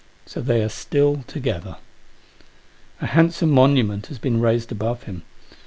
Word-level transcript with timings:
So 0.25 0.41
they 0.41 0.63
are 0.63 0.69
still 0.69 1.23
together. 1.27 1.77
A 3.01 3.05
handsome 3.05 3.51
monument 3.51 4.07
has 4.07 4.17
been 4.17 4.41
raised 4.41 4.71
above 4.71 5.03
him. 5.03 5.21